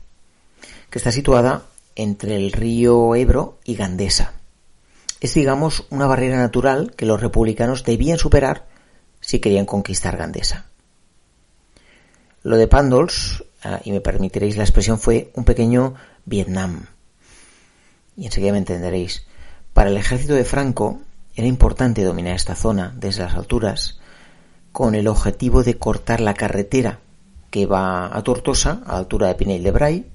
que 0.90 0.98
está 0.98 1.10
situada 1.10 1.62
entre 1.96 2.36
el 2.36 2.52
río 2.52 3.14
Ebro 3.14 3.56
y 3.64 3.76
Gandesa. 3.76 4.34
Es, 5.22 5.32
digamos, 5.32 5.86
una 5.88 6.06
barrera 6.06 6.36
natural 6.36 6.92
que 6.94 7.06
los 7.06 7.22
republicanos 7.22 7.82
debían 7.82 8.18
superar 8.18 8.66
si 9.22 9.38
querían 9.38 9.64
conquistar 9.64 10.18
Gandesa. 10.18 10.66
Lo 12.42 12.58
de 12.58 12.68
Pandols 12.68 13.42
Ah, 13.42 13.47
y 13.84 13.92
me 13.92 14.00
permitiréis 14.00 14.56
la 14.56 14.64
expresión, 14.64 14.98
fue 14.98 15.30
un 15.34 15.44
pequeño 15.44 15.94
Vietnam. 16.24 16.86
Y 18.16 18.26
enseguida 18.26 18.52
me 18.52 18.58
entenderéis. 18.58 19.26
Para 19.72 19.90
el 19.90 19.96
ejército 19.96 20.34
de 20.34 20.44
Franco 20.44 21.00
era 21.34 21.46
importante 21.46 22.02
dominar 22.02 22.34
esta 22.34 22.54
zona 22.54 22.92
desde 22.96 23.22
las 23.22 23.34
alturas 23.34 24.00
con 24.72 24.94
el 24.94 25.08
objetivo 25.08 25.62
de 25.62 25.78
cortar 25.78 26.20
la 26.20 26.34
carretera 26.34 27.00
que 27.50 27.66
va 27.66 28.16
a 28.16 28.22
Tortosa, 28.22 28.82
a 28.86 28.92
la 28.92 28.98
altura 28.98 29.28
de 29.28 29.34
Pinel 29.34 29.62
de 29.62 29.70
Bray. 29.70 30.10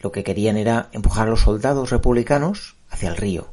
Lo 0.00 0.12
que 0.12 0.24
querían 0.24 0.56
era 0.56 0.88
empujar 0.92 1.26
a 1.26 1.30
los 1.30 1.40
soldados 1.40 1.90
republicanos 1.90 2.76
hacia 2.90 3.08
el 3.08 3.16
río. 3.16 3.52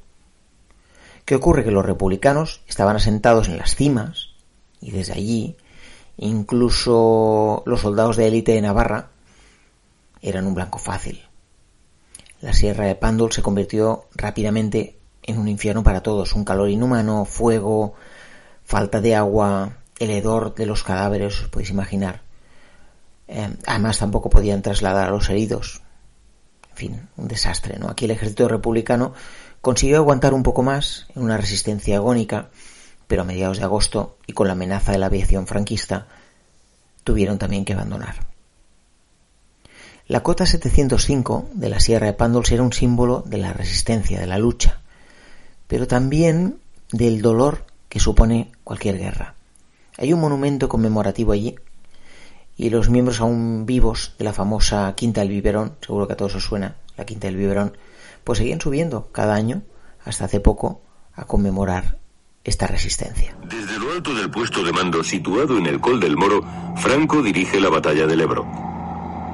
¿Qué 1.25 1.35
ocurre? 1.35 1.63
Que 1.63 1.71
los 1.71 1.85
republicanos 1.85 2.61
estaban 2.67 2.95
asentados 2.95 3.47
en 3.47 3.57
las 3.57 3.75
cimas 3.75 4.29
y 4.81 4.91
desde 4.91 5.13
allí 5.13 5.57
Incluso 6.21 7.63
los 7.65 7.79
soldados 7.79 8.17
de 8.17 8.27
élite 8.27 8.51
de 8.51 8.61
Navarra 8.61 9.07
eran 10.21 10.47
un 10.47 10.53
blanco 10.53 10.77
fácil. 10.77 11.21
La 12.41 12.51
sierra 12.51 12.85
de 12.85 12.95
Pándol 12.95 13.31
se 13.31 13.41
convirtió 13.41 14.05
rápidamente 14.15 14.97
en 15.23 15.37
un 15.37 15.47
infierno 15.47 15.81
para 15.81 16.03
todos, 16.03 16.33
un 16.33 16.43
calor 16.43 16.69
inhumano, 16.69 17.23
fuego, 17.23 17.93
falta 18.65 18.99
de 18.99 19.15
agua, 19.15 19.77
el 19.97 20.09
hedor 20.09 20.55
de 20.55 20.65
los 20.65 20.83
cadáveres, 20.83 21.41
os 21.41 21.47
podéis 21.47 21.69
imaginar. 21.69 22.21
Eh, 23.29 23.55
además 23.65 23.99
tampoco 23.99 24.29
podían 24.29 24.61
trasladar 24.61 25.07
a 25.07 25.11
los 25.11 25.29
heridos. 25.29 25.81
En 26.71 26.75
fin, 26.75 27.09
un 27.15 27.29
desastre, 27.29 27.79
¿no? 27.79 27.87
Aquí 27.87 28.05
el 28.05 28.11
ejército 28.11 28.49
republicano 28.49 29.13
consiguió 29.61 29.97
aguantar 29.97 30.33
un 30.33 30.43
poco 30.43 30.63
más 30.63 31.07
en 31.15 31.23
una 31.23 31.37
resistencia 31.37 31.95
agónica 31.97 32.49
pero 33.09 33.23
a 33.23 33.25
mediados 33.25 33.57
de 33.57 33.63
agosto 33.63 34.17
y 34.27 34.33
con 34.33 34.45
la 34.45 34.53
amenaza 34.53 34.91
de 34.91 34.99
la 34.99 35.07
aviación 35.07 35.47
franquista, 35.47 36.05
tuvieron 37.03 37.39
también 37.39 37.65
que 37.65 37.73
abandonar. 37.73 38.27
La 40.05 40.21
cota 40.21 40.45
705 40.45 41.49
de 41.53 41.69
la 41.69 41.79
Sierra 41.79 42.05
de 42.05 42.13
Pándols 42.13 42.51
era 42.51 42.61
un 42.61 42.71
símbolo 42.71 43.23
de 43.25 43.39
la 43.39 43.51
resistencia, 43.51 44.19
de 44.19 44.27
la 44.27 44.37
lucha, 44.37 44.81
pero 45.67 45.87
también 45.87 46.59
del 46.91 47.23
dolor 47.23 47.65
que 47.89 47.99
supone 47.99 48.51
cualquier 48.63 48.99
guerra. 48.99 49.33
Hay 49.97 50.13
un 50.13 50.21
monumento 50.21 50.69
conmemorativo 50.69 51.31
allí 51.31 51.55
y 52.57 52.69
los 52.69 52.91
miembros 52.91 53.21
aún 53.21 53.65
vivos 53.65 54.13
de 54.19 54.25
la 54.25 54.33
famosa 54.33 54.93
Quinta 54.95 55.21
del 55.21 55.29
Biberón, 55.29 55.77
seguro 55.81 56.05
que 56.05 56.13
a 56.13 56.17
todos 56.17 56.35
os 56.35 56.43
suena, 56.43 56.75
la 56.95 57.05
Quinta 57.05 57.25
del 57.25 57.37
Biberón, 57.37 57.75
pues 58.23 58.37
seguían 58.37 58.61
subiendo 58.61 59.11
cada 59.11 59.33
año, 59.33 59.63
hasta 60.05 60.25
hace 60.25 60.39
poco, 60.39 60.81
a 61.15 61.25
conmemorar 61.25 61.97
esta 62.43 62.67
resistencia. 62.67 63.35
Desde 63.43 63.79
lo 63.79 63.91
alto 63.91 64.13
del 64.13 64.29
puesto 64.29 64.63
de 64.63 64.71
mando 64.71 65.03
situado 65.03 65.57
en 65.57 65.65
el 65.65 65.79
Col 65.79 65.99
del 65.99 66.17
Moro, 66.17 66.43
Franco 66.77 67.21
dirige 67.21 67.59
la 67.59 67.69
batalla 67.69 68.07
del 68.07 68.21
Ebro. 68.21 68.45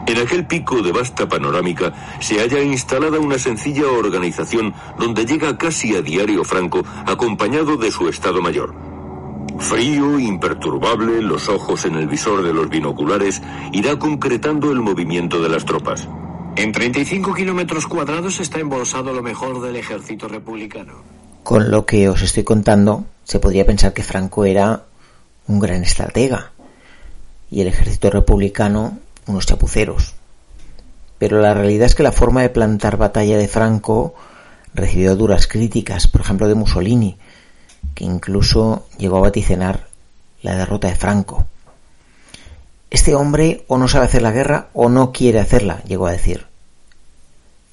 En 0.07 0.19
aquel 0.19 0.45
pico 0.45 0.81
de 0.81 0.91
vasta 0.91 1.27
panorámica 1.27 1.91
se 2.19 2.39
halla 2.39 2.61
instalada 2.61 3.19
una 3.19 3.39
sencilla 3.39 3.87
organización 3.87 4.73
donde 4.99 5.25
llega 5.25 5.57
casi 5.57 5.95
a 5.95 6.01
diario 6.01 6.43
Franco 6.43 6.83
acompañado 7.05 7.75
de 7.77 7.91
su 7.91 8.07
Estado 8.07 8.41
Mayor. 8.41 8.75
Frío, 9.59 10.19
imperturbable, 10.19 11.21
los 11.21 11.49
ojos 11.49 11.85
en 11.85 11.95
el 11.95 12.07
visor 12.07 12.43
de 12.43 12.53
los 12.53 12.69
binoculares, 12.69 13.41
irá 13.71 13.97
concretando 13.97 14.71
el 14.71 14.81
movimiento 14.81 15.41
de 15.41 15.49
las 15.49 15.65
tropas. 15.65 16.07
En 16.55 16.71
35 16.71 17.33
kilómetros 17.33 17.87
cuadrados 17.87 18.39
está 18.39 18.59
embolsado 18.59 19.11
lo 19.11 19.23
mejor 19.23 19.61
del 19.61 19.75
ejército 19.75 20.27
republicano. 20.27 21.14
Con 21.45 21.69
lo 21.69 21.85
que 21.85 22.09
os 22.09 22.23
estoy 22.23 22.43
contando, 22.43 23.05
se 23.23 23.39
podría 23.39 23.67
pensar 23.67 23.93
que 23.93 24.01
Franco 24.01 24.45
era 24.45 24.81
un 25.45 25.59
gran 25.59 25.83
estratega 25.83 26.53
y 27.51 27.61
el 27.61 27.67
ejército 27.67 28.09
republicano 28.09 28.97
unos 29.27 29.45
chapuceros. 29.45 30.15
Pero 31.19 31.39
la 31.41 31.53
realidad 31.53 31.85
es 31.85 31.93
que 31.93 32.01
la 32.01 32.11
forma 32.11 32.41
de 32.41 32.49
plantar 32.49 32.97
batalla 32.97 33.37
de 33.37 33.47
Franco 33.47 34.15
recibió 34.73 35.15
duras 35.15 35.45
críticas, 35.45 36.07
por 36.07 36.21
ejemplo 36.21 36.47
de 36.47 36.55
Mussolini, 36.55 37.19
que 37.93 38.05
incluso 38.05 38.87
llegó 38.97 39.17
a 39.17 39.27
vaticinar 39.29 39.85
la 40.41 40.55
derrota 40.55 40.87
de 40.87 40.95
Franco. 40.95 41.45
Este 42.89 43.13
hombre 43.13 43.65
o 43.67 43.77
no 43.77 43.87
sabe 43.87 44.05
hacer 44.05 44.23
la 44.23 44.31
guerra 44.31 44.69
o 44.73 44.89
no 44.89 45.11
quiere 45.11 45.39
hacerla, 45.39 45.83
llegó 45.83 46.07
a 46.07 46.11
decir. 46.11 46.44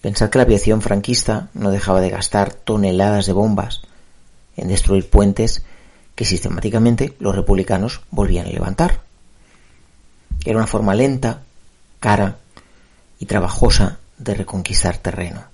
Pensad 0.03 0.31
que 0.31 0.39
la 0.39 0.45
aviación 0.45 0.83
franquista 0.83 1.49
no 1.55 1.71
dejaba 1.71 2.01
de 2.01 2.11
gastar 2.11 2.53
toneladas 2.53 3.27
de 3.27 3.33
bombas 3.33 3.83
en 4.57 4.67
destruir 4.67 5.09
puentes 5.09 5.63
que 6.17 6.25
sistemáticamente 6.25 7.15
los 7.21 7.37
republicanos 7.37 8.01
volvían 8.11 8.47
a 8.47 8.51
levantar. 8.51 9.01
Era 10.45 10.59
una 10.59 10.67
forma 10.67 10.97
lenta, 10.97 11.43
cara 12.01 12.39
y 13.21 13.27
trabajosa 13.27 14.01
de 14.19 14.35
reconquistar 14.35 14.99
terreno. 14.99 15.45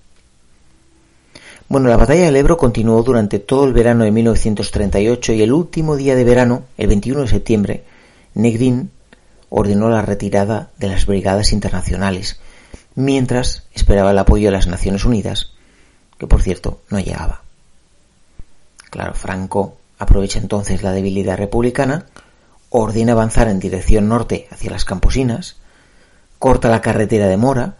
Bueno, 1.68 1.90
la 1.90 1.98
batalla 1.98 2.24
del 2.24 2.36
Ebro 2.36 2.56
continuó 2.56 3.02
durante 3.02 3.38
todo 3.38 3.66
el 3.66 3.74
verano 3.74 4.04
de 4.04 4.10
1938 4.10 5.34
y 5.34 5.42
el 5.42 5.52
último 5.52 5.96
día 5.96 6.16
de 6.16 6.24
verano, 6.24 6.62
el 6.78 6.86
21 6.86 7.20
de 7.20 7.28
septiembre, 7.28 7.84
Negrín 8.32 8.90
ordenó 9.50 9.90
la 9.90 10.00
retirada 10.00 10.70
de 10.78 10.88
las 10.88 11.04
brigadas 11.04 11.52
internacionales 11.52 12.40
mientras 12.98 13.62
esperaba 13.72 14.10
el 14.10 14.18
apoyo 14.18 14.48
de 14.48 14.50
las 14.50 14.66
Naciones 14.66 15.04
Unidas, 15.04 15.52
que 16.18 16.26
por 16.26 16.42
cierto 16.42 16.80
no 16.90 16.98
llegaba. 16.98 17.42
Claro, 18.90 19.14
Franco 19.14 19.76
aprovecha 20.00 20.40
entonces 20.40 20.82
la 20.82 20.90
debilidad 20.90 21.36
republicana, 21.36 22.06
ordena 22.70 23.12
avanzar 23.12 23.46
en 23.46 23.60
dirección 23.60 24.08
norte 24.08 24.48
hacia 24.50 24.72
las 24.72 24.84
Camposinas, 24.84 25.58
corta 26.40 26.70
la 26.70 26.80
carretera 26.80 27.28
de 27.28 27.36
Mora 27.36 27.76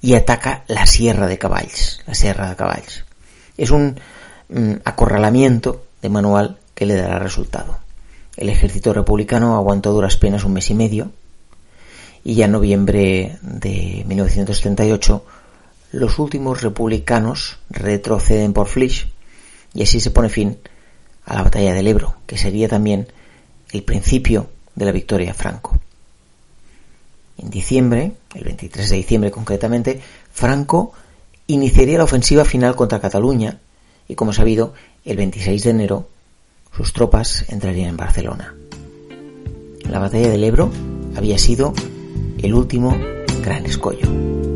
y 0.00 0.14
ataca 0.14 0.64
la 0.66 0.84
Sierra 0.86 1.28
de 1.28 1.38
Caballs, 1.38 2.00
la 2.04 2.16
Sierra 2.16 2.48
de 2.48 2.56
Caballs. 2.56 3.04
Es 3.56 3.70
un 3.70 4.00
mm, 4.48 4.72
acorralamiento 4.84 5.84
de 6.02 6.08
manual 6.08 6.58
que 6.74 6.86
le 6.86 6.96
dará 6.96 7.20
resultado. 7.20 7.78
El 8.36 8.48
ejército 8.48 8.92
republicano 8.92 9.54
aguantó 9.54 9.92
duras 9.92 10.16
penas 10.16 10.42
un 10.42 10.54
mes 10.54 10.68
y 10.70 10.74
medio, 10.74 11.12
y 12.26 12.34
ya 12.34 12.46
en 12.46 12.52
noviembre 12.52 13.38
de 13.40 14.02
1938 14.04 15.24
los 15.92 16.18
últimos 16.18 16.60
republicanos 16.60 17.58
retroceden 17.70 18.52
por 18.52 18.66
Flish 18.66 19.06
y 19.74 19.84
así 19.84 20.00
se 20.00 20.10
pone 20.10 20.28
fin 20.28 20.58
a 21.24 21.34
la 21.34 21.44
batalla 21.44 21.72
del 21.72 21.86
Ebro, 21.86 22.16
que 22.26 22.36
sería 22.36 22.66
también 22.66 23.06
el 23.70 23.84
principio 23.84 24.48
de 24.74 24.86
la 24.86 24.90
victoria 24.90 25.34
Franco. 25.34 25.78
En 27.38 27.48
diciembre, 27.48 28.14
el 28.34 28.42
23 28.42 28.90
de 28.90 28.96
diciembre 28.96 29.30
concretamente, 29.30 30.00
Franco 30.32 30.94
iniciaría 31.46 31.98
la 31.98 32.04
ofensiva 32.04 32.44
final 32.44 32.74
contra 32.74 33.00
Cataluña 33.00 33.60
y, 34.08 34.16
como 34.16 34.32
sabido, 34.32 34.74
el 35.04 35.16
26 35.16 35.62
de 35.62 35.70
enero 35.70 36.08
sus 36.76 36.92
tropas 36.92 37.44
entrarían 37.50 37.90
en 37.90 37.96
Barcelona. 37.96 38.52
La 39.88 40.00
batalla 40.00 40.28
del 40.28 40.42
Ebro 40.42 40.72
había 41.14 41.38
sido 41.38 41.72
el 42.42 42.54
último 42.54 42.96
gran 43.42 43.66
escollo. 43.66 44.55